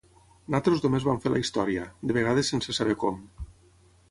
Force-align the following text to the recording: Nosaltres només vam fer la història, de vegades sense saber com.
Nosaltres 0.53 0.81
només 0.85 1.05
vam 1.09 1.19
fer 1.27 1.33
la 1.33 1.41
història, 1.43 1.85
de 2.13 2.17
vegades 2.21 2.51
sense 2.55 2.79
saber 2.79 2.97
com. 3.05 3.23